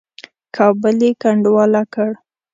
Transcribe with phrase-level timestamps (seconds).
[0.55, 2.11] کابل یې کنډواله کړ.